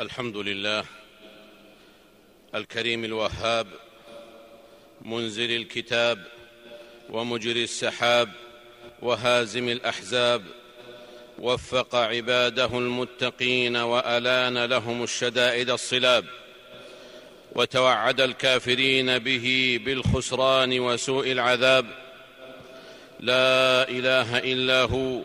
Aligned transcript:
الحمد 0.00 0.36
لله 0.36 0.84
الكريم 2.54 3.04
الوهاب 3.04 3.66
منزل 5.02 5.56
الكتاب 5.56 6.24
ومجري 7.10 7.64
السحاب 7.64 8.28
وهازم 9.02 9.68
الأحزاب 9.68 10.42
وفق 11.38 11.94
عباده 11.94 12.78
المتقين 12.78 13.76
وألان 13.76 14.64
لهم 14.64 15.02
الشدائد 15.02 15.70
الصلاب 15.70 16.24
وتوعد 17.52 18.20
الكافرين 18.20 19.18
به 19.18 19.80
بالخسران 19.84 20.80
وسوء 20.80 21.32
العذاب. 21.32 21.86
لا 23.20 23.88
إله 23.88 24.38
إلا 24.38 24.82
هو 24.82 25.20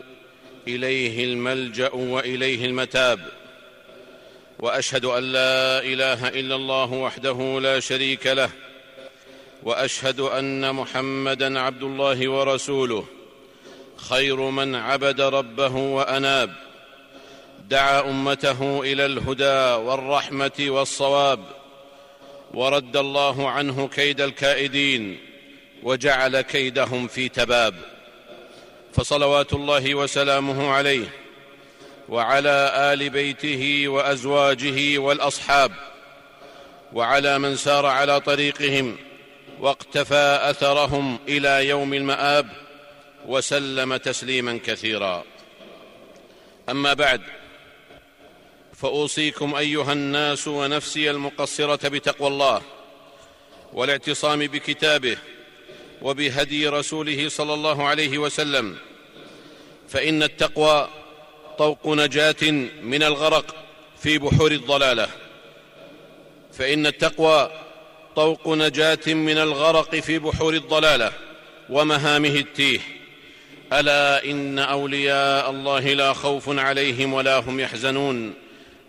إليه 0.68 1.24
الملجأ 1.24 1.90
وإليه 1.92 2.64
المتاب. 2.64 3.45
وأشهد 4.58 5.04
أن 5.04 5.22
لا 5.22 5.78
إله 5.78 6.28
إلا 6.28 6.54
الله 6.54 6.92
وحده 6.92 7.60
لا 7.60 7.80
شريك 7.80 8.26
له 8.26 8.50
وأشهد 9.62 10.20
أن 10.20 10.74
محمدا 10.74 11.60
عبد 11.60 11.82
الله 11.82 12.28
ورسوله 12.28 13.06
خير 13.96 14.36
من 14.36 14.74
عبد 14.74 15.20
ربه 15.20 15.76
وأناب 15.76 16.52
دعا 17.68 18.00
أمته 18.00 18.80
إلى 18.82 19.06
الهدى 19.06 19.84
والرحمة 19.84 20.66
والصواب 20.68 21.40
ورد 22.54 22.96
الله 22.96 23.50
عنه 23.50 23.88
كيد 23.88 24.20
الكائدين 24.20 25.18
وجعل 25.82 26.40
كيدهم 26.40 27.06
في 27.06 27.28
تباب 27.28 27.74
فصلوات 28.92 29.52
الله 29.52 29.94
وسلامه 29.94 30.70
عليه. 30.70 31.25
وعلى 32.08 32.72
آل 32.92 33.10
بيته 33.10 33.88
وأزواجه 33.88 34.98
والأصحاب 34.98 35.72
وعلى 36.92 37.38
من 37.38 37.56
سار 37.56 37.86
على 37.86 38.20
طريقهم 38.20 38.96
واقتفى 39.60 40.38
أثرهم 40.42 41.18
إلى 41.28 41.68
يوم 41.68 41.94
المآب 41.94 42.48
وسلم 43.26 43.96
تسليما 43.96 44.60
كثيرا. 44.64 45.24
أما 46.68 46.94
بعد 46.94 47.20
فأوصيكم 48.74 49.54
أيها 49.54 49.92
الناس 49.92 50.48
ونفسي 50.48 51.10
المقصرة 51.10 51.88
بتقوى 51.88 52.28
الله 52.28 52.62
والاعتصام 53.72 54.38
بكتابه 54.46 55.16
وبهدي 56.02 56.68
رسوله 56.68 57.28
صلى 57.28 57.54
الله 57.54 57.84
عليه 57.84 58.18
وسلم 58.18 58.76
فإن 59.88 60.22
التقوى 60.22 60.88
طوق 61.58 61.86
نجاة 61.86 62.50
من 62.82 63.02
الغرق 63.02 63.54
في 64.02 64.18
بحور 64.18 64.52
الضلالة. 64.52 65.08
فإن 66.52 66.86
التقوى 66.86 67.50
طوق 68.16 68.48
نجاة 68.48 69.14
من 69.14 69.38
الغرق 69.38 69.96
في 69.96 70.18
بحور 70.18 70.54
الضلالة 70.54 71.12
ومهامه 71.70 72.28
التيه. 72.34 72.80
ألا 73.72 74.24
إن 74.24 74.58
أولياء 74.58 75.50
الله 75.50 75.92
لا 75.92 76.12
خوف 76.12 76.58
عليهم 76.58 77.12
ولا 77.12 77.38
هم 77.38 77.60
يحزنون. 77.60 78.34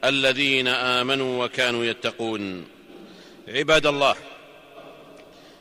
الذين 0.03 0.67
آمنوا 0.67 1.45
وكانوا 1.45 1.85
يتقون. 1.85 2.65
عباد 3.47 3.87
الله 3.87 4.15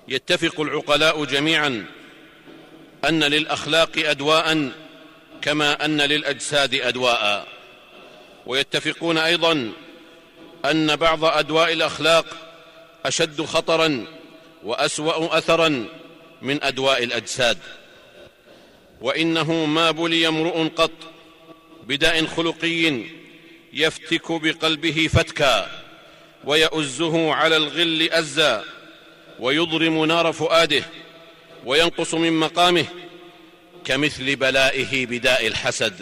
يتفق 0.09 0.61
العقلاء 0.61 1.25
جميعا 1.25 1.85
أن 3.09 3.25
للأخلاق 3.25 3.91
ادواء 3.97 4.71
كما 5.43 5.85
أن 5.85 6.01
للأجساد 6.01 6.75
أدواء. 6.75 7.49
ويتفقون 8.47 9.19
أيضا 9.19 9.73
أن 10.65 10.97
بعض 10.97 11.25
أدواء 11.25 11.73
الأخلاق 11.73 12.27
أشد 13.07 13.43
خطرا 13.43 14.07
وأسوأ 14.65 15.39
اثرا 15.39 15.89
من 16.43 16.65
أدواء 16.65 17.05
الأجساد. 17.05 17.59
وإنه 19.01 19.53
ما 19.53 19.91
بلي 19.91 20.29
امرؤ 20.29 20.69
قط 20.69 20.93
بداء 21.87 22.27
خلقي 22.27 23.03
يفتك 23.73 24.33
بقلبه 24.33 25.09
فتكا 25.13 25.71
ويؤزه 26.45 27.33
على 27.33 27.57
الغل 27.57 28.09
أزا 28.13 28.65
ويضرم 29.41 30.05
نار 30.05 30.33
فؤاده 30.33 30.83
وينقص 31.65 32.15
من 32.15 32.33
مقامه 32.33 32.85
كمثل 33.87 34.37
بلائه 34.37 35.07
بداء 35.07 35.47
الحسد. 35.47 35.95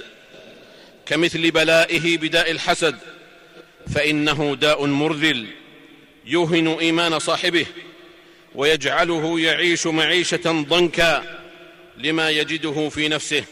كمثل 1.06 1.50
بلائه 1.50 2.18
بداء 2.18 2.50
الحسد. 2.50 2.98
فإنه 3.94 4.56
داء 4.60 4.86
مرذل 4.86 5.46
يوهن 6.26 6.68
إيمان 6.68 7.18
صاحبه 7.18 7.66
ويجعله 8.54 9.40
يعيش 9.40 9.86
معيشة 9.86 10.64
ضنكا 10.68 11.40
لما 11.96 12.30
يجده 12.30 12.88
في 12.88 13.08
نفسه 13.08 13.44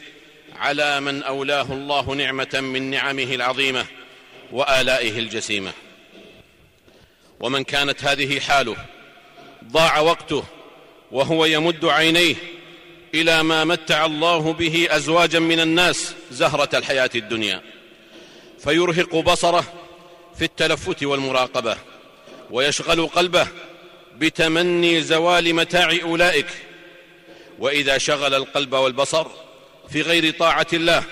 على 0.56 1.00
من 1.00 1.22
أولاه 1.22 1.72
الله 1.72 2.14
نعمة 2.14 2.60
من 2.60 2.90
نعمه 2.90 3.34
العظيمة 3.34 3.86
وآلائه 4.52 5.18
الجسيمة. 5.18 5.72
ومن 7.40 7.64
كانت 7.64 8.04
هذه 8.04 8.40
حاله 8.40 8.76
ضاع 9.64 10.00
وقته 10.00 10.44
وهو 11.10 11.44
يمد 11.44 11.84
عينيه 11.84 12.34
إلى 13.14 13.42
ما 13.42 13.64
متع 13.64 14.06
الله 14.06 14.52
به 14.52 14.88
أزواجا 14.90 15.38
من 15.38 15.60
الناس 15.60 16.14
زهرة 16.30 16.78
الحياة 16.78 17.10
الدنيا. 17.14 17.62
فيرهق 18.58 19.16
بصره 19.16 19.64
في 20.38 20.44
التلفت 20.44 21.02
والمراقبة 21.04 21.76
ويشغل 22.50 23.06
قلبه 23.06 23.46
بتمني 24.16 25.02
زوال 25.02 25.54
متاع 25.54 25.98
أولئك. 26.02 26.46
وإذا 27.58 27.98
شغل 27.98 28.34
القلب 28.34 28.72
والبصر 28.72 29.26
في 29.88 30.02
غير 30.02 30.34
طاعة 30.38 30.66
الله 30.72 31.04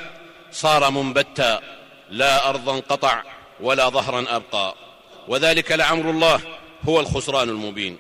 صار 0.52 0.90
منبتا 0.90 1.60
لا 2.10 2.48
أرضا 2.48 2.80
قطع 2.80 3.22
ولا 3.60 3.88
ظهرا 3.88 4.36
أبقى. 4.36 4.74
وذلك 5.28 5.72
لعمر 5.72 6.10
الله 6.10 6.40
هو 6.82 7.00
الخسران 7.00 7.48
المبين. 7.48 7.98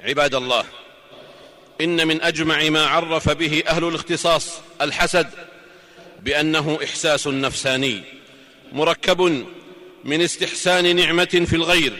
عباد 0.00 0.34
الله 0.34 0.64
إن 1.80 2.06
من 2.06 2.22
أجمع 2.22 2.68
ما 2.68 2.86
عرف 2.86 3.28
به 3.28 3.62
أهل 3.66 3.84
الاختصاص 3.84 4.60
الحسد 4.80 5.30
بأنه 6.22 6.78
إحساس 6.84 7.26
نفساني 7.26 8.02
مركب 8.72 9.46
من 10.04 10.20
استحسان 10.20 10.96
نعمة 10.96 11.44
في 11.46 11.56
الغير 11.56 11.92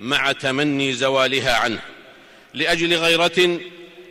مع 0.00 0.32
تمني 0.32 0.92
زوالها 0.92 1.54
عنه 1.56 1.80
لأجل 2.54 2.94
غيرة 2.94 3.60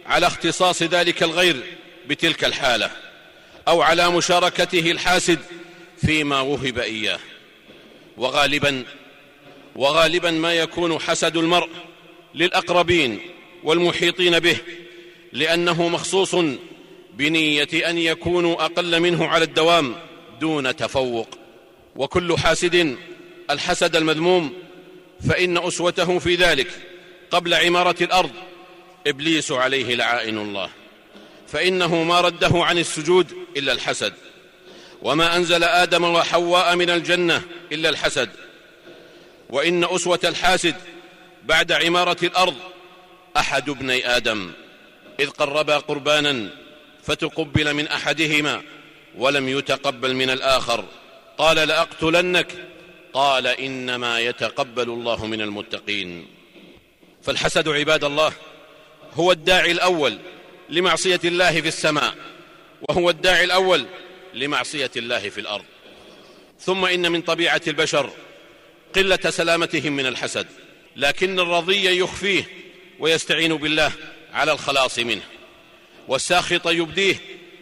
على 0.06 0.28
اختصاص 0.28 0.84
ذلك 0.84 1.24
الغير 1.24 1.64
بتلك 2.08 2.44
الحالة 2.44 2.92
أو 3.68 3.82
على 3.82 4.10
مشاركته 4.10 4.92
الحاسد 4.92 5.40
فيما 6.06 6.42
وهب 6.42 6.78
إياه. 6.78 7.20
وغالبا 8.18 8.84
وغالبا 9.76 10.32
ما 10.32 10.54
يكون 10.54 11.00
حسد 11.00 11.38
المرء 11.38 11.70
للأقربين 12.36 13.20
والمحيطين 13.64 14.40
به 14.40 14.58
لأنه 15.34 15.88
مخصوص 15.88 16.36
بنية 17.14 17.90
أن 17.90 17.98
يكونوا 17.98 18.66
أقل 18.66 19.00
منه 19.00 19.28
على 19.28 19.44
الدوام 19.46 19.96
دون 20.40 20.76
تفوق. 20.76 21.28
وكل 21.96 22.38
حاسد 22.38 22.98
الحسد 23.50 23.96
المذموم 23.96 24.54
فإن 25.30 25.58
أسوته 25.58 26.20
في 26.20 26.36
ذلك 26.36 26.68
قبل 27.32 27.54
عمارة 27.54 28.04
الأرض 28.04 28.32
إبليس 29.08 29.52
عليه 29.52 29.96
لعائن 29.96 30.38
الله. 30.38 30.70
فإنه 31.48 32.04
ما 32.04 32.22
رده 32.22 32.52
عن 32.54 32.78
السجود 32.78 33.32
إلا 33.58 33.72
الحسد. 33.72 34.14
وما 35.02 35.36
أنزل 35.36 35.64
آدم 35.64 36.04
وحواء 36.04 36.76
من 36.76 36.90
الجنة 36.90 37.42
إلا 37.72 37.90
الحسد. 37.90 38.30
وإن 39.50 39.84
أسوة 39.84 40.20
الحاسد 40.24 40.76
بعد 41.44 41.72
عمارة 41.72 42.18
الأرض 42.24 42.56
أحد 43.38 43.70
ابني 43.70 44.08
آدم. 44.18 44.52
إذ 45.20 45.30
قربا 45.30 45.78
قربانا 45.78 46.50
فتقبل 47.04 47.74
من 47.74 47.88
أحدهما 47.88 48.62
ولم 49.18 49.50
يتقبل 49.50 50.14
من 50.14 50.30
الآخر. 50.30 50.86
قال 51.38 51.68
لأقتلنك؟ 51.68 52.48
قال 53.14 53.48
إنما 53.48 54.20
يتقبل 54.20 54.90
الله 54.90 55.26
من 55.26 55.42
المتقين. 55.42 56.28
فالحسد 57.24 57.70
عباد 57.70 58.04
الله 58.04 58.34
هو 59.14 59.32
الداعي 59.32 59.72
الأول 59.72 60.18
لمعصية 60.70 61.20
الله 61.26 61.62
في 61.62 61.68
السماء 61.68 62.16
وهو 62.90 63.10
الداعي 63.10 63.44
الأول 63.44 63.86
لمعصية 64.34 64.92
الله 64.96 65.30
في 65.30 65.42
الأرض. 65.42 65.66
ثم 66.60 66.86
إن 66.86 67.12
من 67.12 67.22
طبيعة 67.22 67.62
البشر 67.68 68.10
قلة 68.96 69.30
سلامتهم 69.30 69.94
من 69.94 70.06
الحسد 70.06 70.48
لكن 70.96 71.40
الرضي 71.40 72.00
يخفيه 72.00 72.48
ويستعين 73.00 73.56
بالله. 73.56 73.92
على 74.34 74.52
الخلاص 74.52 75.00
منه. 75.00 75.22
والساخط 76.08 76.68
يبديه 76.68 77.16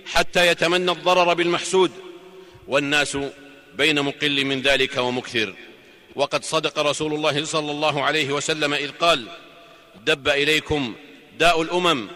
حتى 0.06 0.48
يتمنى 0.48 0.92
الضرر 0.92 1.34
بالمحسود. 1.34 1.92
والناس 2.68 3.18
بين 3.74 4.02
مقل 4.02 4.46
من 4.46 4.62
ذلك 4.62 4.98
ومكثر. 4.98 5.54
وقد 6.16 6.44
صدق 6.44 6.80
رسول 6.80 7.14
الله 7.14 7.46
صلى 7.46 7.72
الله 7.72 8.04
عليه 8.04 8.32
وسلم 8.32 8.74
إذ 8.74 8.92
قال 8.92 9.28
دب 10.06 10.28
إليكم 10.28 10.96
داء 11.40 11.62
الأمم 11.62 12.08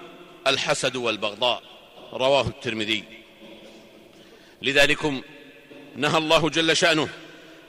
الحسد 0.47 0.95
والبغضاء 0.95 1.63
رواه 2.13 2.47
الترمذي. 2.47 3.03
لذلكم 4.61 5.21
نهى 5.95 6.17
الله 6.17 6.49
جل 6.49 6.77
شأنه 6.77 7.09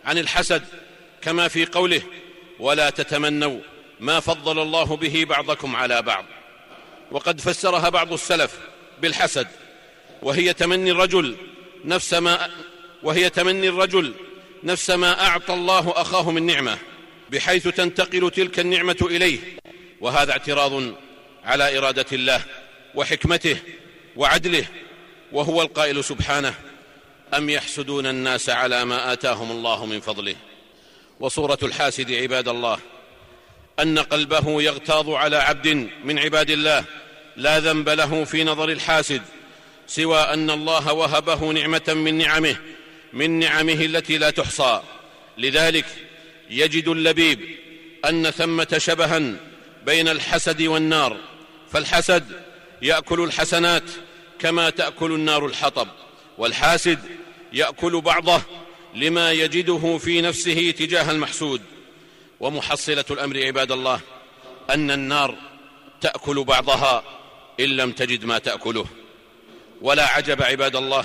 عن 0.04 0.18
الحسد 0.18 0.64
كما 1.22 1.48
في 1.48 1.66
قوله 1.66 2.02
ولا 2.58 2.90
تتمنوا 2.90 3.60
ما 4.00 4.20
فضل 4.20 4.62
الله 4.62 4.96
به 4.96 5.24
بعضكم 5.24 5.76
على 5.76 6.02
بعض 6.02 6.24
وقد 7.10 7.40
فسرها 7.40 7.88
بعض 7.88 8.12
السلف 8.12 8.58
بالحسد. 9.02 9.48
وهي 10.22 10.52
تمني 10.52 10.90
الرجل 10.90 11.36
نفس 11.84 12.14
ما 12.14 12.50
وهي 13.02 13.30
تمني 13.30 13.68
الرجل 13.68 14.14
نفس 14.64 14.90
ما 14.90 15.26
أعطى 15.26 15.54
الله 15.54 15.92
أخاه 15.96 16.30
من 16.30 16.46
نعمة 16.46 16.78
بحيث 17.30 17.68
تنتقل 17.68 18.30
تلك 18.30 18.60
النعمة 18.60 18.96
إليه. 19.02 19.38
وهذا 20.00 20.32
اعتراض 20.32 20.82
على 21.44 21.78
إرادة 21.78 22.06
الله 22.12 22.42
وحكمته 22.94 23.56
وعدله. 24.16 24.66
وهو 25.32 25.62
القائل 25.62 26.04
سبحانه 26.04 26.54
أم 27.34 27.50
يحسدون 27.50 28.06
الناس 28.06 28.50
على 28.50 28.84
ما 28.84 29.12
آتاهم 29.12 29.50
الله 29.50 29.86
من 29.86 30.00
فضله؟ 30.00 30.36
وصورة 31.20 31.58
الحاسد 31.62 32.12
عباد 32.12 32.48
الله 32.48 32.78
أن 33.80 33.98
قلبه 33.98 34.62
يغتاظ 34.62 35.10
على 35.10 35.36
عبد 35.36 35.88
من 36.04 36.18
عباد 36.18 36.50
الله 36.50 36.84
لا 37.36 37.60
ذنب 37.60 37.88
له 37.88 38.24
في 38.24 38.44
نظر 38.44 38.68
الحاسد 38.68 39.22
سوى 39.86 40.18
أن 40.18 40.50
الله 40.50 40.92
وهبه 40.92 41.52
نعمة 41.52 41.82
من 41.88 42.18
نعمه 42.18 42.56
من 43.12 43.38
نعمه 43.38 43.72
التي 43.72 44.18
لا 44.18 44.30
تحصى. 44.30 44.82
لذلك 45.38 45.84
يجد 46.50 46.88
اللبيب 46.88 47.40
أن 48.04 48.30
ثمة 48.30 48.78
شبها 48.78 49.32
بين 49.86 50.08
الحسد 50.08 50.62
والنار 50.62 51.16
فالحسد 51.72 52.24
يأكل 52.82 53.20
الحسنات 53.20 53.82
كما 54.38 54.70
تأكل 54.70 55.12
النار 55.12 55.46
الحطب 55.46 55.88
والحاسد 56.38 56.98
يأكل 57.52 58.00
بعضه 58.00 58.42
لما 58.94 59.32
يجده 59.32 59.98
في 59.98 60.20
نفسه 60.20 60.70
تجاه 60.70 61.10
المحسود. 61.10 61.62
ومحصلة 62.40 63.04
الأمر 63.10 63.44
عباد 63.44 63.72
الله 63.72 64.00
أن 64.70 64.90
النار 64.90 65.34
تأكل 66.00 66.44
بعضها 66.44 67.02
إن 67.60 67.64
لم 67.64 67.92
تجد 67.92 68.24
ما 68.24 68.38
تأكله. 68.38 68.86
ولا 69.80 70.06
عجب 70.06 70.42
عباد 70.42 70.76
الله 70.76 71.04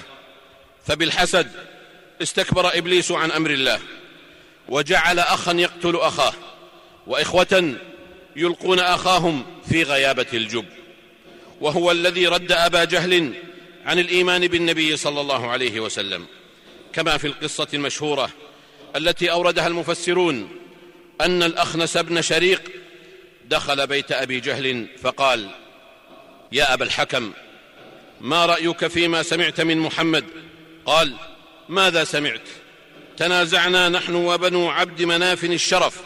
فبالحسد 0.85 1.51
استكبر 2.21 2.77
إبليس 2.77 3.11
عن 3.11 3.31
أمر 3.31 3.49
الله 3.49 3.79
وجعل 4.69 5.19
أخا 5.19 5.53
يقتل 5.53 5.95
أخاه 5.95 6.33
وإخوة 7.07 7.75
يلقون 8.35 8.79
أخاهم 8.79 9.45
في 9.69 9.83
غيابة 9.83 10.25
الجب. 10.33 10.65
وهو 11.61 11.91
الذي 11.91 12.27
رد 12.27 12.51
أبا 12.51 12.83
جهل 12.83 13.33
عن 13.85 13.99
الإيمان 13.99 14.47
بالنبي 14.47 14.97
صلى 14.97 15.21
الله 15.21 15.49
عليه 15.49 15.79
وسلم 15.79 16.25
كما 16.93 17.17
في 17.17 17.27
القصة 17.27 17.67
المشهورة 17.73 18.29
التي 18.95 19.31
أوردها 19.31 19.67
المفسرون 19.67 20.60
أن 21.21 21.43
الأخنس 21.43 21.97
بن 21.97 22.21
شريق 22.21 22.61
دخل 23.45 23.87
بيت 23.87 24.11
أبي 24.11 24.39
جهل 24.39 24.87
فقال 25.03 25.49
يا 26.51 26.73
أبا 26.73 26.85
الحكم 26.85 27.31
ما 28.21 28.45
رأيك 28.45 28.87
فيما 28.87 29.23
سمعت 29.23 29.61
من 29.61 29.77
محمد؟ 29.77 30.25
قال 30.85 31.13
ماذا 31.69 32.03
سمعت؟ 32.03 32.47
تنازعنا 33.17 33.89
نحن 33.89 34.15
وبنو 34.15 34.69
عبد 34.69 35.01
مناف 35.01 35.43
الشرف 35.43 36.01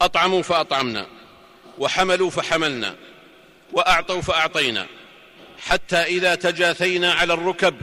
أطعموا 0.00 0.42
فأطعمنا 0.42 1.06
وحملوا 1.78 2.30
فحملنا 2.30 2.94
وأعطوا 3.72 4.20
فأعطينا 4.20 4.86
حتى 5.58 5.96
إذا 5.96 6.34
تجاثينا 6.34 7.12
على 7.12 7.34
الركب 7.34 7.74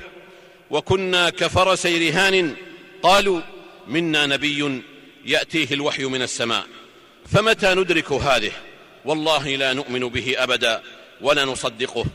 وكنا 0.69 1.29
كفرسي 1.29 2.09
رهان 2.09 2.55
قالوا 3.03 3.41
منا 3.87 4.25
نبي 4.25 4.81
يأتيه 5.25 5.73
الوحي 5.73 6.03
من 6.03 6.21
السماء. 6.21 6.65
فمتى 7.33 7.73
ندرك 7.73 8.11
هذه؟ 8.11 8.51
والله 9.05 9.55
لا 9.55 9.73
نؤمن 9.73 9.99
به 9.99 10.33
أبدا 10.37 10.83
ولا 11.21 11.45
نصدقه. 11.45 12.05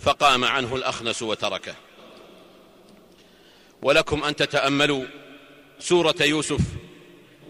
فقام 0.00 0.44
عنه 0.44 0.76
الأخنس 0.76 1.22
وتركه. 1.22 1.74
ولكم 3.82 4.24
أن 4.24 4.36
تتأملوا 4.36 5.04
سورة 5.78 6.14
يوسف. 6.20 6.60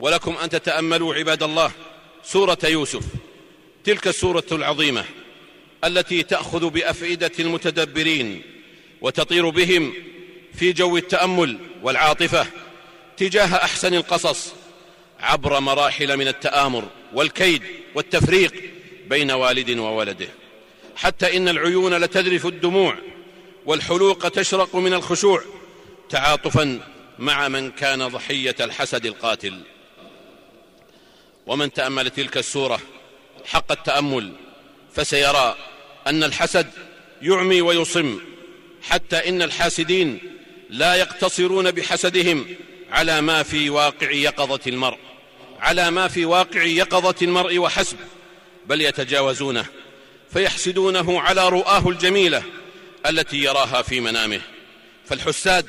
ولكم 0.00 0.36
أن 0.36 0.48
تتأملوا 0.48 1.14
عباد 1.14 1.42
الله 1.42 1.72
سورة 2.24 2.58
يوسف. 2.64 3.04
تلك 3.84 4.06
السورة 4.06 4.46
العظيمة 4.52 5.04
التي 5.84 6.22
تأخذ 6.22 6.70
بأفئدة 6.70 7.30
المتدبرين 7.38 8.42
وتطير 9.00 9.48
بهم 9.48 9.94
في 10.54 10.72
جو 10.72 10.96
التأمل 10.96 11.58
والعاطفة 11.82 12.46
تجاه 13.16 13.56
أحسن 13.56 13.94
القصص 13.94 14.52
عبر 15.20 15.60
مراحل 15.60 16.16
من 16.16 16.28
التآمر 16.28 16.88
والكيد 17.12 17.62
والتفريق 17.94 18.52
بين 19.06 19.30
والد 19.30 19.70
وولده. 19.70 20.28
حتى 20.96 21.36
إن 21.36 21.48
العيون 21.48 21.94
لتذرف 21.94 22.46
الدموع 22.46 22.96
والحلوق 23.66 24.28
تشرق 24.28 24.76
من 24.76 24.94
الخشوع 24.94 25.42
تعاطفا 26.08 26.80
مع 27.18 27.48
من 27.48 27.70
كان 27.70 28.08
ضحية 28.08 28.56
الحسد 28.60 29.06
القاتل. 29.06 29.60
ومن 31.46 31.72
تأمل 31.72 32.10
تلك 32.10 32.36
السورة 32.36 32.80
حق 33.46 33.72
التأمل 33.72 34.32
فسيرى 34.94 35.56
أن 36.06 36.24
الحسد 36.24 36.66
يعمي 37.22 37.60
ويصم 37.60 38.20
حتى 38.82 39.28
إن 39.28 39.42
الحاسدين 39.42 40.18
لا 40.70 40.94
يقتصرون 40.94 41.70
بحسدهم 41.70 42.46
على 42.90 43.20
ما 43.20 43.42
في 43.42 43.70
واقع 43.70 44.10
يقظة 44.10 44.60
المرء. 44.66 44.98
على 45.60 45.90
ما 45.90 46.08
في 46.08 46.24
واقع 46.24 46.62
يقظة 46.62 47.14
المرء 47.22 47.58
وحسب 47.58 47.96
بل 48.66 48.80
يتجاوزونه 48.80 49.66
فيحسدونه 50.32 51.20
على 51.20 51.48
رؤاه 51.48 51.88
الجميلة 51.88 52.42
التي 53.06 53.36
يراها 53.36 53.82
في 53.82 54.00
منامه. 54.00 54.40
فالحساد 55.06 55.66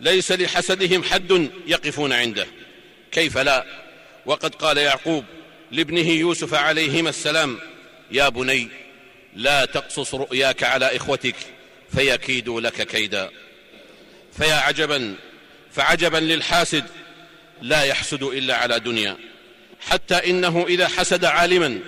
ليس 0.00 0.32
لحسدهم 0.32 1.02
حد 1.02 1.50
يقفون 1.66 2.12
عنده. 2.12 2.46
كيف 3.12 3.38
لا؟ 3.38 3.66
وقد 4.26 4.54
قال 4.54 4.78
يعقوب 4.78 5.24
لابنه 5.70 6.10
يوسف 6.10 6.54
عليهما 6.54 7.10
السلام 7.10 7.58
يا 8.10 8.28
بني 8.28 8.68
لا 9.34 9.64
تقصص 9.64 10.14
رؤياك 10.14 10.62
على 10.62 10.96
إخوتك 10.96 11.36
فيكيدوا 11.96 12.60
لك 12.60 12.86
كيدا. 12.86 13.30
فيا 14.38 14.54
عجبا 14.54 15.14
فعجبا 15.72 16.18
للحاسد 16.18 16.84
لا 17.64 17.82
يحسد 17.82 18.22
إلا 18.22 18.56
على 18.56 18.80
دنيا. 18.80 19.16
حتى 19.80 20.14
إنه 20.14 20.64
إذا 20.68 20.88
حسد 20.88 21.24
عالما 21.24 21.78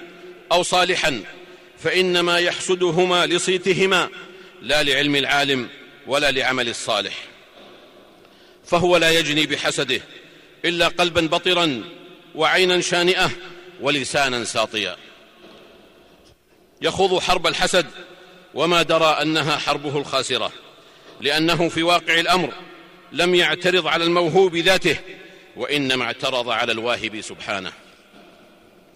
أو 0.52 0.62
صالحا 0.62 1.22
فإنما 1.78 2.38
يحسدهما 2.38 3.26
لصيتهما 3.26 4.08
لا 4.62 4.82
لعلم 4.82 5.16
العالم 5.16 5.68
ولا 6.06 6.30
لعمل 6.30 6.68
الصالح. 6.68 7.14
فهو 8.66 8.96
لا 8.96 9.10
يجني 9.10 9.46
بحسده 9.46 10.00
إلا 10.64 10.88
قلبا 10.88 11.26
بطرا 11.26 11.84
وعينا 12.34 12.80
شانئه 12.80 13.30
ولسانا 13.80 14.44
ساطيا. 14.44 14.96
يخوض 16.82 17.18
حرب 17.18 17.46
الحسد 17.46 17.86
وما 18.54 18.82
درى 18.82 19.18
أنها 19.22 19.56
حربه 19.56 19.98
الخاسرة 19.98 20.52
لأنه 21.20 21.68
في 21.68 21.82
واقع 21.82 22.20
الأمر 22.20 22.52
لم 23.12 23.34
يعترض 23.34 23.86
على 23.86 24.04
الموهوب 24.04 24.56
ذاته 24.56 24.96
وإنما 25.56 26.04
اعترض 26.04 26.48
على 26.48 26.72
الواهب 26.72 27.20
سبحانه. 27.20 27.72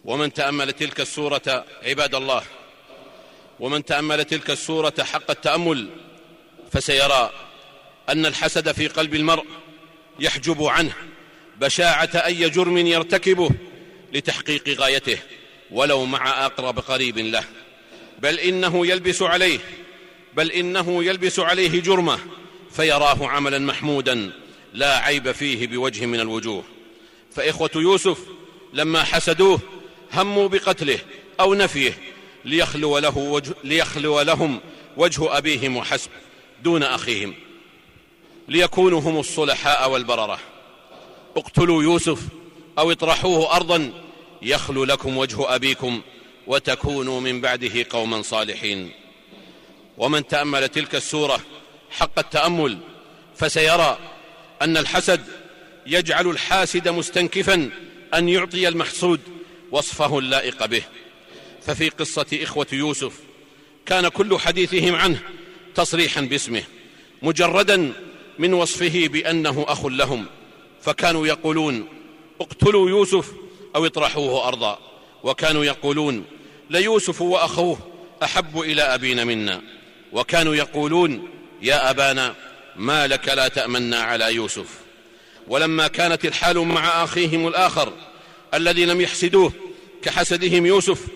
ومن 0.04 0.32
تأمل 0.32 0.72
تلك 0.72 1.00
السورة 1.00 1.64
عباد 1.82 2.14
الله 2.14 2.42
ومن 3.60 3.84
تأمل 3.84 4.24
تلك 4.24 4.50
السورة 4.50 4.94
حق 5.00 5.30
التأمل 5.30 5.88
فسيرى 6.72 7.30
أن 8.08 8.26
الحسد 8.26 8.72
في 8.72 8.88
قلب 8.88 9.14
المرء 9.14 9.44
يحجب 10.20 10.62
عنه 10.62 10.92
بشاعة 11.60 12.10
أي 12.14 12.50
جرم 12.50 12.78
يرتكبه 12.78 13.50
لتحقيق 14.12 14.68
غايته 14.68 15.18
ولو 15.70 16.04
مع 16.04 16.46
أقرب 16.46 16.78
قريب 16.78 17.18
له. 17.18 17.44
بل 18.18 18.38
إنه 18.38 18.86
يلبس 18.86 19.22
عليه 19.22 19.58
بل 20.34 20.50
إنه 20.50 21.04
يلبس 21.04 21.38
عليه 21.38 21.80
جرمه 21.82 22.18
فيراه 22.70 23.28
عملا 23.28 23.58
محمودا 23.58 24.32
لا 24.72 24.98
عيب 24.98 25.32
فيه 25.32 25.66
بوجه 25.66 26.06
من 26.06 26.20
الوجوه. 26.20 26.64
فإخوة 27.32 27.70
يوسف 27.76 28.18
لما 28.72 29.02
حسدوه 29.02 29.60
هموا 30.12 30.48
بقتله 30.48 30.98
أو 31.40 31.54
نفيه 31.54 31.98
ليخلو, 32.44 32.98
له 32.98 33.18
وجه 33.18 33.54
ليخلو 33.64 34.20
لهم 34.20 34.60
وجه 34.96 35.38
أبيهم 35.38 35.76
وحسب 35.76 36.10
دون 36.62 36.82
أخيهم. 36.82 37.34
ليكونوا 38.48 39.00
هم 39.00 39.18
الصلحاء 39.18 39.90
والبررة. 39.90 40.38
اقتلوا 41.36 41.82
يوسف 41.82 42.20
أو 42.78 42.92
اطرحوه 42.92 43.56
أرضا 43.56 43.92
يخل 44.42 44.88
لكم 44.88 45.18
وجه 45.18 45.54
أبيكم 45.54 46.00
وتكونوا 46.46 47.20
من 47.20 47.40
بعده 47.40 47.86
قوما 47.90 48.22
صالحين. 48.22 48.90
ومن 49.98 50.26
تأمل 50.26 50.68
تلك 50.68 50.94
السورة 50.94 51.40
حق 51.90 52.18
التأمل 52.18 52.78
فسيرى 53.36 53.98
أن 54.62 54.76
الحسد 54.76 55.20
يجعل 55.86 56.26
الحاسد 56.26 56.88
مستنكفا 56.88 57.70
أن 58.14 58.28
يعطي 58.28 58.68
المحسود 58.68 59.20
وصفه 59.70 60.18
اللائق 60.18 60.66
به. 60.66 60.82
ففي 61.66 61.88
قصة 61.88 62.26
إخوة 62.32 62.66
يوسف 62.72 63.12
كان 63.86 64.08
كل 64.08 64.38
حديثهم 64.38 64.94
عنه 64.94 65.20
تصريحا 65.74 66.20
باسمه 66.20 66.62
مجردا 67.22 67.92
من 68.38 68.54
وصفه 68.54 69.08
بأنه 69.08 69.64
أخ 69.68 69.86
لهم. 69.86 70.26
فكانوا 70.82 71.26
يقولون 71.26 71.88
اقتلوا 72.40 72.90
يوسف 72.90 73.32
أو 73.76 73.86
اطرحوه 73.86 74.48
أرضا. 74.48 74.78
وكانوا 75.22 75.64
يقولون 75.64 76.24
ليوسف 76.70 77.22
وأخوه 77.22 77.78
أحب 78.22 78.60
إلى 78.60 78.82
أبينا 78.82 79.24
منا. 79.24 79.62
وكانوا 80.12 80.54
يقولون 80.54 81.28
يا 81.62 81.90
أبانا 81.90 82.34
ما 82.80 83.06
لك 83.06 83.28
لا 83.28 83.48
تأمنا 83.48 83.98
على 83.98 84.34
يوسف. 84.34 84.66
ولما 85.48 85.86
كانت 85.86 86.24
الحال 86.24 86.58
مع 86.58 87.04
أخيهم 87.04 87.48
الآخر 87.48 87.92
الذي 88.54 88.84
لم 88.84 89.00
يحسدوه 89.00 89.52
كحسدهم 90.02 90.66
يوسف 90.66 91.06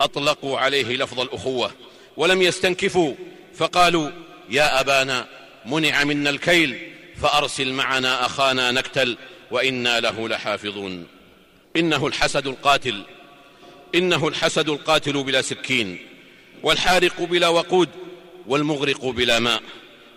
أطلقوا 0.00 0.58
عليه 0.58 0.96
لفظ 0.96 1.20
الأخوة 1.20 1.70
ولم 2.16 2.42
يستنكفوا 2.42 3.14
فقالوا 3.56 4.10
يا 4.50 4.80
أبانا 4.80 5.26
منع 5.66 6.04
منا 6.04 6.30
الكيل 6.30 6.92
فأرسل 7.22 7.72
معنا 7.72 8.26
أخانا 8.26 8.70
نكتل 8.70 9.16
وإنا 9.50 10.00
له 10.00 10.28
لحافظون. 10.28 11.06
إنه 11.76 12.06
الحسد 12.06 12.46
القاتل. 12.46 13.02
إنه 13.94 14.28
الحسد 14.28 14.68
القاتل 14.68 15.24
بلا 15.24 15.42
سكين 15.42 15.98
والحارق 16.62 17.20
بلا 17.20 17.48
وقود 17.48 17.88
والمغرق 18.46 19.06
بلا 19.06 19.38
ماء. 19.38 19.62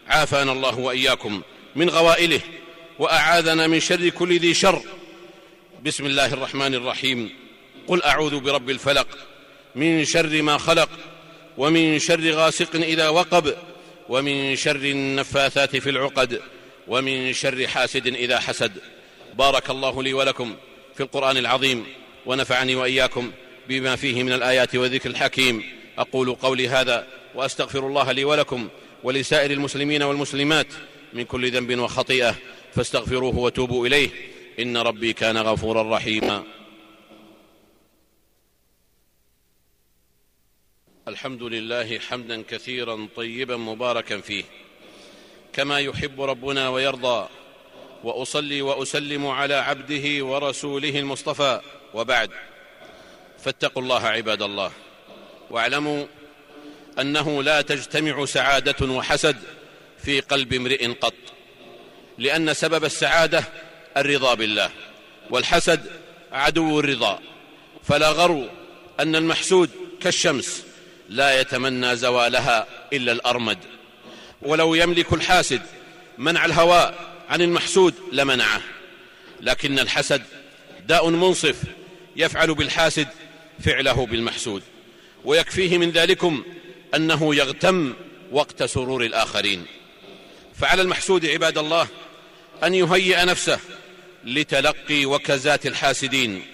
عافانا 0.08 0.52
الله 0.52 0.80
وإياكم 0.80 1.42
من 1.76 1.90
غوائله 1.90 2.42
وأعاذنا 3.00 3.68
من 3.68 3.80
شر 3.80 4.10
كل 4.10 4.40
ذي 4.40 4.54
شر. 4.54 4.82
بسم 5.86 6.06
الله 6.06 6.34
الرحمن 6.34 6.76
الرحيم. 6.76 7.30
قل 7.88 8.04
أعوذ 8.04 8.40
برب 8.40 8.70
الفلق 8.70 9.08
من 9.76 10.06
شر 10.06 10.42
ما 10.42 10.58
خلق 10.58 10.90
ومن 11.58 12.00
شر 12.00 12.32
غاسق 12.32 12.76
إذا 12.76 13.10
وقب 13.10 13.54
ومن 14.10 14.56
شر 14.56 14.76
النفاثات 14.76 15.76
في 15.76 15.90
العقد 15.90 16.42
ومن 16.88 17.34
شر 17.34 17.68
حاسد 17.68 18.08
إذا 18.08 18.40
حسد. 18.40 18.72
بارك 19.34 19.70
الله 19.70 20.04
لي 20.04 20.14
ولكم 20.14 20.56
في 20.96 21.04
القرآن 21.04 21.38
العظيم 21.38 21.86
ونفعني 22.26 22.76
وإياكم 22.76 23.32
بما 23.70 23.96
فيه 23.96 24.24
من 24.24 24.32
الآيات 24.34 24.76
والذكر 24.76 25.10
الحكيم. 25.10 25.64
أقول 25.98 26.36
قولي 26.36 26.68
هذا 26.68 27.08
وأستغفر 27.36 27.88
الله 27.88 28.12
لي 28.12 28.24
ولكم 28.24 28.70
ولسائر 29.04 29.52
المسلمين 29.52 30.04
والمسلمات 30.04 30.68
من 31.14 31.24
كل 31.24 31.52
ذنب 31.52 31.80
وخطيئة 31.80 32.36
فاستغفروه 32.76 33.38
وتوبوا 33.38 33.88
إليه. 33.88 34.10
إن 34.60 34.78
ربي 34.78 35.14
كان 35.14 35.38
غفورا 35.38 35.98
رحيما. 35.98 36.44
الحمد 41.08 41.44
لله 41.44 42.00
حمدا 42.00 42.42
كثيرا 42.42 43.08
طيبا 43.16 43.58
مباركا 43.58 44.22
فيه. 44.22 44.44
كما 45.54 45.80
يحب 45.80 46.22
ربنا 46.22 46.70
ويرضى 46.70 47.30
وأصلي 48.04 48.62
وأسلم 48.62 49.28
على 49.28 49.54
عبده 49.54 50.26
ورسوله 50.26 51.00
المصطفى. 51.00 51.62
وبعد 51.94 52.30
فاتقوا 53.40 53.82
الله 53.82 54.08
عباد 54.08 54.42
الله 54.42 54.72
واعلموا 55.50 56.06
أنه 57.00 57.44
لا 57.44 57.62
تجتمع 57.62 58.26
سعادة 58.26 58.86
وحسد 58.86 59.38
في 60.04 60.20
قلب 60.20 60.54
امرئ 60.54 60.88
قط 60.88 61.14
لأن 62.18 62.54
سبب 62.54 62.86
السعادة 62.86 63.44
الرضا 63.98 64.34
بالله 64.34 64.70
والحسد 65.30 65.86
عدو 66.32 66.80
الرضا. 66.80 67.20
فلا 67.84 68.10
غرو 68.10 68.48
أن 69.00 69.16
المحسود 69.16 69.70
كالشمس 70.02 70.64
لا 71.10 71.42
يتمنى 71.42 71.96
زوالها 71.96 72.68
إلا 72.94 73.12
الأرمد. 73.12 73.58
ولو 74.42 74.76
يملك 74.76 75.14
الحاسد 75.14 75.62
منع 76.18 76.46
الهواء 76.46 77.16
عن 77.30 77.42
المحسود 77.42 77.94
لمنعه. 78.12 78.62
لكن 79.42 79.80
الحسد 79.80 80.22
داء 80.88 81.10
منصف 81.10 81.62
يفعل 82.16 82.56
بالحاسد 82.56 83.08
فعله 83.66 84.06
بالمحسود. 84.06 84.64
ويكفيه 85.26 85.78
من 85.78 85.92
ذلكم 85.92 86.44
أنه 86.96 87.36
يغتم 87.36 87.94
وقت 88.32 88.64
سرور 88.64 89.04
الآخرين. 89.04 89.66
فعلى 90.56 90.82
المحسود 90.82 91.26
عباد 91.26 91.58
الله 91.58 91.88
أن 92.64 92.74
يهيئ 92.74 93.26
نفسه 93.26 93.60
لتلقي 94.26 95.06
وكزات 95.06 95.66
الحاسدين 95.66 96.46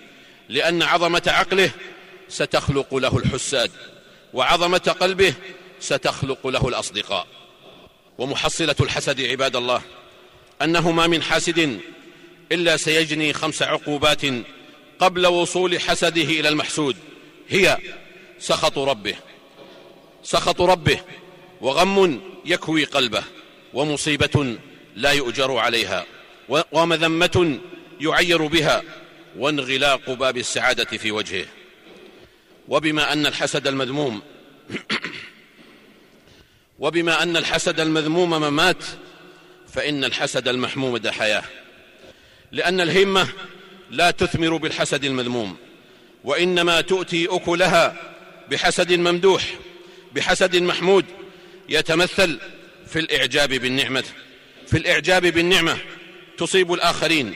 لأن 0.50 0.82
عظمة 0.82 1.24
عقله 1.28 1.72
ستخلق 2.30 2.96
له 2.96 3.18
الحساد 3.18 3.72
وعظمة 4.34 4.96
قلبه 5.00 5.34
ستخلق 5.80 6.48
له 6.48 6.68
الأصدقاء. 6.68 7.28
ومحصلة 8.18 8.76
الحسد 8.80 9.22
عباد 9.22 9.56
الله 9.56 9.82
أنه 10.62 10.92
ما 10.92 11.08
من 11.08 11.24
حاسد 11.24 11.80
إلا 12.52 12.78
سيجني 12.78 13.34
خمس 13.34 13.62
عقوبات 13.62 14.22
قبل 15.00 15.28
وصول 15.28 15.80
حسده 15.82 16.22
إلى 16.22 16.50
المحسود 16.50 16.96
هي 17.50 17.78
سخط 18.40 18.78
ربه. 18.78 19.16
سخط 20.24 20.62
ربه 20.62 21.00
وغم 21.62 22.22
يكوي 22.46 22.84
قلبه 22.84 23.24
ومصيبة 23.74 24.58
لا 24.96 25.12
يؤجر 25.12 25.58
عليها 25.58 26.06
ومذمه 26.72 27.60
يعير 28.02 28.48
بها 28.48 28.84
وانغلاق 29.38 30.10
باب 30.10 30.38
السعادة 30.38 30.98
في 30.98 31.12
وجهه. 31.12 31.46
وبما 32.68 33.14
أن 33.14 33.26
الحسد 33.26 33.68
المذموم 33.68 34.22
وبما 36.80 37.24
أن 37.24 37.38
الحسد 37.38 37.80
المذموم 37.80 38.30
ممات 38.30 38.84
فإن 39.74 40.04
الحسد 40.04 40.48
المحمود 40.48 41.08
حياه 41.08 41.44
لأن 42.52 42.82
الهمة 42.82 43.28
لا 43.92 44.12
تثمر 44.12 44.58
بالحسد 44.58 45.06
المذموم 45.06 45.58
وإنما 46.24 46.82
تؤتي 46.82 47.28
أكلها 47.30 48.14
بحسد 48.52 48.94
ممدوح. 48.94 49.44
بحسد 50.16 50.56
محمود 50.56 51.06
يتمثل 51.70 52.40
في 52.88 53.00
الإعجاب 53.00 53.50
بالنعمة 53.50 54.04
في 54.68 54.78
الإعجاب 54.78 55.26
بالنعمة 55.26 55.78
تصيب 56.38 56.74
الآخرين 56.74 57.34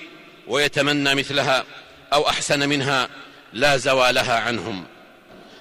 ويتمنى 0.48 1.16
مثلها 1.16 1.66
أو 2.14 2.30
أحسن 2.30 2.70
منها 2.70 3.10
لا 3.54 3.78
زوالها 3.78 4.40
عنهم. 4.40 4.86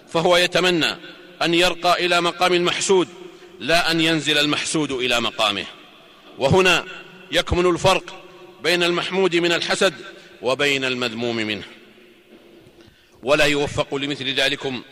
فهو 0.09 0.37
يتمنى 0.37 0.97
أن 1.43 1.55
يرقى 1.55 2.07
إلى 2.07 2.21
مقام 2.21 2.53
المحسود 2.53 3.09
لا 3.61 3.91
أن 3.91 4.01
ينزل 4.01 4.39
المحسود 4.39 4.93
إلى 4.93 5.21
مقامه. 5.21 5.65
وهنا 6.39 6.85
يكمن 7.33 7.71
الفرق 7.71 8.25
بين 8.63 8.83
المحمود 8.83 9.37
من 9.37 9.53
الحسد 9.53 9.95
وبين 10.43 10.85
المذموم 10.85 11.37
منه. 11.37 11.65
ولا 13.23 13.45
يوفق 13.45 13.95
لمثل 13.95 14.35
ذلكم 14.35 14.83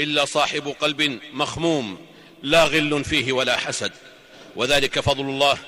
إلا 0.00 0.24
صاحب 0.24 0.74
قلب 0.80 1.18
مخموم 1.32 1.98
لا 2.42 2.64
غل 2.64 3.04
فيه 3.04 3.32
ولا 3.32 3.56
حسد. 3.56 3.92
وذلك 4.56 5.00
فضل 5.00 5.24
الله 5.24 5.58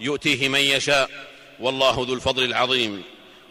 يؤتيه 0.00 0.48
من 0.48 0.60
يشاء 0.60 1.10
والله 1.60 2.04
ذو 2.08 2.14
الفضل 2.14 2.44
العظيم. 2.44 3.02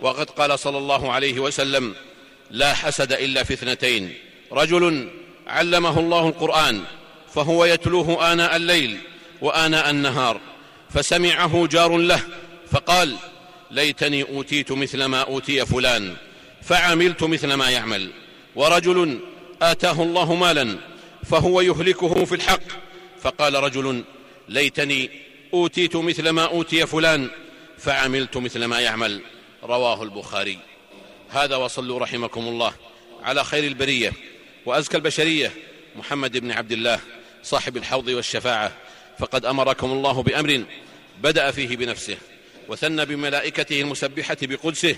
وقد 0.02 0.30
قال 0.30 0.60
صلى 0.60 0.78
الله 0.78 1.12
عليه 1.12 1.40
وسلم 1.40 1.96
لا 2.52 2.74
حسد 2.74 3.14
إلا 3.14 3.44
في 3.44 3.54
اثنتين. 3.54 4.14
رجل 4.52 5.10
علمه 5.48 6.00
الله 6.00 6.28
القرآن 6.28 6.84
فهو 7.36 7.66
يتلوه 7.66 8.34
آناء 8.34 8.56
الليل 8.56 8.98
وآناء 9.42 9.90
النهار 9.90 10.42
فسمعه 10.90 11.68
جار 11.68 11.98
له 11.98 12.22
فقال 12.72 13.16
ليتني 13.72 14.24
أوتيت 14.24 14.72
مثل 14.72 15.06
ما 15.06 15.22
أوتي 15.22 15.66
فلان 15.66 16.16
فعملت 16.62 17.24
مثل 17.24 17.54
ما 17.54 17.70
يعمل. 17.70 18.12
ورجل 18.56 19.20
آتاه 19.62 20.04
الله 20.04 20.36
مالا 20.36 20.78
فهو 21.24 21.62
يهلكه 21.62 22.26
في 22.26 22.36
الحق. 22.36 22.64
فقال 23.22 23.54
رجل 23.54 24.04
ليتني 24.50 25.10
أوتيت 25.54 25.96
مثل 25.96 26.30
ما 26.30 26.46
أوتي 26.46 26.86
فلان 26.88 27.30
فعملت 27.78 28.38
مثل 28.38 28.66
ما 28.66 28.80
يعمل. 28.80 29.22
رواه 29.64 30.04
البخاري. 30.04 30.60
هذا 31.30 31.56
وصلوا 31.56 32.00
رحمكم 32.00 32.42
الله. 32.48 32.74
على 33.24 33.44
خير 33.44 33.64
البرية 33.64 34.14
وأزكى 34.66 34.98
البشرية. 34.98 35.52
محمد 35.96 36.38
بن 36.38 36.52
عبد 36.52 36.72
الله 36.72 37.00
صاحب 37.44 37.78
الحوض 37.78 38.08
والشفاعة. 38.08 38.72
فقد 39.20 39.46
أمركم 39.46 39.92
الله 39.92 40.24
بأمر 40.24 40.64
بدأ 41.22 41.52
فيه 41.52 41.78
بنفسه 41.78 42.18
وثنى 42.68 43.06
بملائكته 43.06 43.82
المسبحة 43.82 44.38
بقدسه 44.42 44.96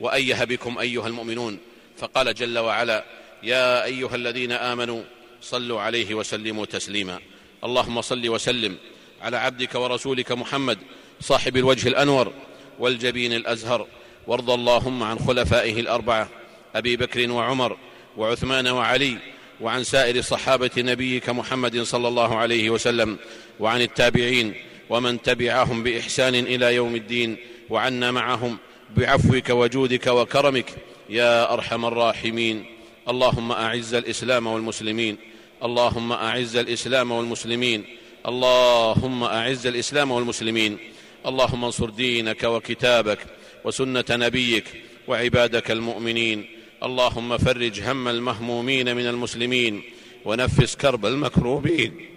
وايه 0.00 0.44
بكم 0.44 0.78
أيها 0.78 1.06
المؤمنون. 1.06 1.58
فقال 1.98 2.34
جل 2.34 2.58
وعلا 2.58 3.04
يا 3.42 3.84
أيها 3.84 4.14
الذين 4.14 4.52
آمنوا 4.52 5.02
صلوا 5.42 5.80
عليه 5.80 6.14
وسلموا 6.14 6.66
تسليما. 6.66 7.18
اللهم 7.64 8.00
صل 8.00 8.28
وسلم 8.28 8.76
على 9.22 9.36
عبدك 9.36 9.74
ورسولك 9.74 10.32
محمد 10.32 10.78
صاحب 11.20 11.56
الوجه 11.56 11.88
الأنور 11.88 12.32
والجبين 12.78 13.32
الأزهر. 13.32 13.86
وارض 14.26 14.50
اللهم 14.50 15.02
عن 15.02 15.18
خلفائه 15.18 15.80
الأربعة 15.80 16.28
أبي 16.74 16.96
بكر 16.96 17.30
وعمر 17.30 17.76
وعثمان 18.16 18.68
وعلي 18.68 19.18
وعن 19.60 19.84
سائر 19.84 20.20
صحابة 20.20 20.70
نبيك 20.78 21.30
محمد 21.30 21.82
صلى 21.82 22.08
الله 22.08 22.36
عليه 22.36 22.70
وسلم 22.70 23.18
وعن 23.60 23.80
التابعين 23.80 24.54
ومن 24.90 25.22
تبعهم 25.22 25.82
بإحسان 25.82 26.34
إلى 26.34 26.74
يوم 26.74 26.94
الدين 26.94 27.36
وعنا 27.70 28.10
معهم 28.10 28.58
بعفوك 28.96 29.50
وجودك 29.50 30.06
وكرمك 30.06 30.74
يا 31.08 31.52
أرحم 31.52 31.84
الراحمين. 31.84 32.77
اللهم 33.08 33.52
أعز 33.52 33.94
الإسلام 33.94 34.46
والمسلمين. 34.46 35.16
اللهم 35.64 36.12
أعز 36.12 36.56
الإسلام 36.56 37.10
والمسلمين. 37.10 37.84
اللهم 38.28 39.24
أعز 39.24 39.66
الإسلام 39.66 40.10
والمسلمين. 40.10 40.78
اللهم 41.26 41.64
انصر 41.64 41.90
دينك 41.90 42.44
وكتابك 42.44 43.18
وسنة 43.64 44.04
نبيك 44.10 44.64
وعبادك 45.08 45.70
المؤمنين. 45.70 46.46
اللهم 46.82 47.38
فرج 47.38 47.80
هم 47.80 48.08
المهمومين 48.08 48.96
من 48.96 49.06
المسلمين 49.06 49.82
ونفس 50.24 50.76
كرب 50.76 51.06
المكروبين. 51.06 52.08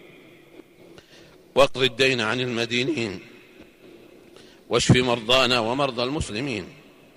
واقض 1.55 1.83
الدين 1.83 2.21
عن 2.21 2.39
المدينين. 2.41 3.19
واشف 4.69 4.95
مرضانا 4.95 5.59
ومرضى 5.59 6.03
المسلمين. 6.03 6.65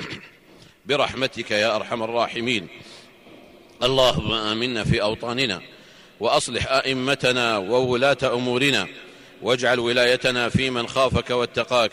برحمتك 0.86 1.50
يا 1.50 1.76
أرحم 1.76 2.02
الراحمين. 2.02 2.68
اللهم 3.82 4.32
آمنا 4.32 4.84
في 4.84 5.02
أوطاننا 5.02 5.60
وأصلح 6.20 6.72
أئمتنا 6.72 7.58
وولاة 7.58 8.16
أمورنا 8.24 8.86
واجعل 9.42 9.78
ولايتنا 9.78 10.48
في 10.48 10.70
من 10.70 10.88
خافك 10.88 11.30
واتقاك 11.30 11.90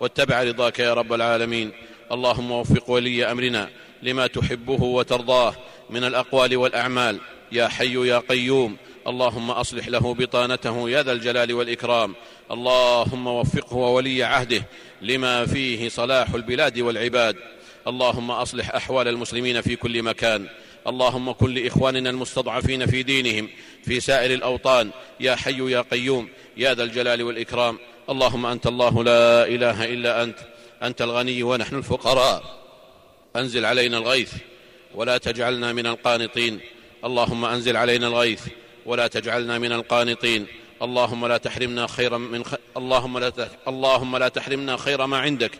واتبع 0.00 0.42
رضاك 0.42 0.78
يا 0.78 0.94
رب 0.94 1.12
العالمين. 1.12 1.72
اللهم 2.12 2.50
وفق 2.50 2.90
ولي 2.90 3.32
أمرنا 3.32 3.70
لما 4.02 4.26
تحبه 4.26 4.82
وترضاه 4.82 5.54
من 5.90 6.04
الأقوال 6.04 6.56
والأعمال. 6.56 7.20
يا 7.52 7.68
حي 7.68 8.08
يا 8.08 8.18
قيوم 8.18 8.76
اللهم 9.06 9.50
أصلح 9.50 9.88
له 9.88 10.14
بطانته 10.14 10.90
يا 10.90 11.02
ذا 11.02 11.12
الجلال 11.12 11.52
والإكرام. 11.52 12.14
اللهم 12.50 13.26
وفقه 13.26 13.76
وولي 13.76 14.24
عهده 14.24 14.66
لما 15.02 15.46
فيه 15.46 15.88
صلاح 15.88 16.34
البلاد 16.34 16.78
والعباد. 16.78 17.36
اللهم 17.86 18.30
أصلح 18.30 18.74
أحوال 18.74 19.08
المسلمين 19.08 19.60
في 19.60 19.76
كل 19.76 20.02
مكان. 20.02 20.48
اللهم 20.86 21.32
كن 21.32 21.54
لإخواننا 21.54 22.10
المستضعفين 22.10 22.86
في 22.86 23.02
دينهم 23.02 23.48
في 23.84 24.00
سائر 24.00 24.34
الأوطان 24.34 24.90
يا 25.20 25.34
حي 25.34 25.72
يا 25.72 25.80
قيوم 25.80 26.28
يا 26.56 26.74
ذا 26.74 26.82
الجلال 26.82 27.22
والإكرام. 27.22 27.78
اللهم 28.10 28.46
أنت 28.46 28.66
الله 28.66 29.04
لا 29.04 29.46
إله 29.46 29.84
إلا 29.84 30.22
أنت 30.22 30.38
أنت 30.82 31.02
الغني 31.02 31.42
ونحن 31.42 31.76
الفقراء. 31.76 32.64
أنزل 33.36 33.64
علينا 33.64 33.98
الغيث 33.98 34.32
ولا 34.94 35.18
تجعلنا 35.18 35.72
من 35.72 35.86
القانطين. 35.86 36.60
اللهم 37.04 37.44
أنزل 37.44 37.76
علينا 37.76 38.06
الغيث 38.06 38.42
ولا 38.86 39.06
تجعلنا 39.06 39.58
من 39.58 39.72
القانطين. 39.72 40.46
اللهم 40.82 41.26
لا 41.26 41.36
تحرمنا 41.36 41.86
خيرا 41.86 42.18
من 42.18 42.44
خ... 42.44 42.54
اللهم 42.76 43.18
لا 43.18 43.28
ت... 43.28 43.50
اللهم 43.68 44.16
لا 44.16 44.28
تحرمنا 44.28 44.76
خير 44.76 45.06
ما 45.06 45.18
عندك 45.18 45.50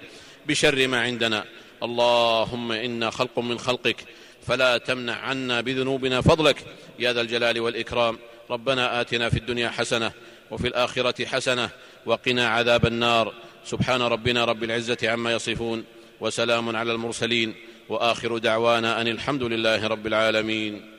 بشر 0.47 0.88
ما 0.88 1.00
عندنا. 1.00 1.45
اللهم 1.83 2.73
إنا 2.73 3.11
خلق 3.11 3.38
من 3.38 3.59
خلقك. 3.59 3.97
فلا 4.46 4.78
تمنع 4.78 5.14
عنا 5.14 5.60
بذنوبنا 5.60 6.20
فضلك 6.20 6.64
يا 6.98 7.12
ذا 7.12 7.20
الجلال 7.20 7.60
والإكرام. 7.60 8.18
ربنا 8.50 9.00
آتنا 9.00 9.28
في 9.28 9.38
الدنيا 9.38 9.68
حسنة 9.68 10.12
وفي 10.50 10.68
الآخرة 10.68 11.24
حسنة 11.24 11.70
وقنا 12.07 12.48
عذاب 12.48 12.87
النار. 12.87 13.35
سبحان 13.64 14.02
ربنا 14.02 14.44
رب 14.44 14.64
العزة 14.64 14.98
عما 15.02 15.33
يصفون 15.33 15.85
وسلام 16.20 16.76
على 16.76 16.92
المرسلين 16.92 17.54
وآخر 17.88 18.38
دعوانا 18.38 19.00
أن 19.00 19.09
الحمد 19.09 19.42
لله 19.42 19.87
رب 19.87 20.07
العالمين. 20.07 20.93